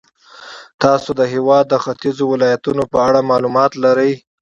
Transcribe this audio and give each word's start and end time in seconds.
تاسې 0.81 1.11
د 1.19 1.21
هېواد 1.33 1.65
د 1.69 1.73
ختیځو 1.83 2.23
ولایتونو 2.33 2.83
په 2.91 2.97
اړه 3.07 3.27
معلومات 3.31 3.71
لرئ. 3.83 4.13